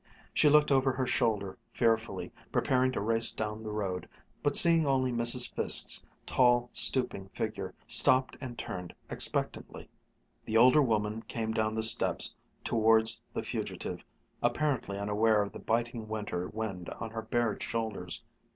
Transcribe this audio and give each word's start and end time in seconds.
She 0.33 0.49
looked 0.49 0.71
over 0.71 0.91
her 0.93 1.05
shoulder 1.05 1.59
fearfully, 1.73 2.31
preparing 2.51 2.91
to 2.93 2.99
race 2.99 3.29
down 3.31 3.61
the 3.61 3.69
road, 3.69 4.09
but 4.41 4.55
seeing 4.55 4.87
only 4.87 5.11
Mrs. 5.11 5.53
Fiske's 5.53 6.03
tall, 6.25 6.71
stooping 6.73 7.29
figure, 7.35 7.75
stopped 7.85 8.35
and 8.41 8.57
turned 8.57 8.95
expectantly. 9.11 9.89
The 10.45 10.57
older 10.57 10.81
woman 10.81 11.21
came 11.27 11.51
down 11.53 11.75
the 11.75 11.83
steps 11.83 12.33
towards 12.63 13.21
the 13.33 13.43
fugitive, 13.43 14.03
apparently 14.41 14.97
unaware 14.97 15.43
of 15.43 15.51
the 15.53 15.59
biting 15.59 16.07
winter 16.07 16.47
wind 16.47 16.89
on 16.89 17.11
her 17.11 17.21
bared 17.21 17.61
shoulders. 17.61 18.23